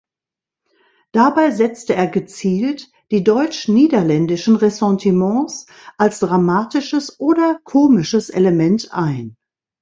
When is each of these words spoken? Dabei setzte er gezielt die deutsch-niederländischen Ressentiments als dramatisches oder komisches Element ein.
Dabei 1.11 1.51
setzte 1.51 1.93
er 1.93 2.07
gezielt 2.07 2.89
die 3.11 3.23
deutsch-niederländischen 3.23 4.55
Ressentiments 4.55 5.67
als 5.95 6.17
dramatisches 6.21 7.19
oder 7.19 7.59
komisches 7.63 8.31
Element 8.31 8.91
ein. 8.93 9.37